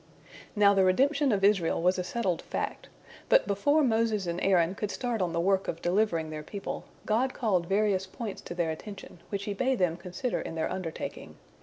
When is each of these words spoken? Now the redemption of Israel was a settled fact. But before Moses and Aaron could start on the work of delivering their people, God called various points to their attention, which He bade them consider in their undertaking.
Now 0.55 0.73
the 0.73 0.83
redemption 0.83 1.31
of 1.31 1.43
Israel 1.43 1.79
was 1.79 1.99
a 1.99 2.03
settled 2.03 2.41
fact. 2.41 2.89
But 3.29 3.45
before 3.45 3.83
Moses 3.83 4.25
and 4.25 4.41
Aaron 4.41 4.73
could 4.73 4.89
start 4.89 5.21
on 5.21 5.31
the 5.31 5.39
work 5.39 5.67
of 5.67 5.79
delivering 5.79 6.31
their 6.31 6.41
people, 6.41 6.85
God 7.05 7.35
called 7.35 7.67
various 7.67 8.07
points 8.07 8.41
to 8.49 8.55
their 8.55 8.71
attention, 8.71 9.19
which 9.29 9.43
He 9.43 9.53
bade 9.53 9.77
them 9.77 9.97
consider 9.97 10.41
in 10.41 10.55
their 10.55 10.71
undertaking. 10.71 11.35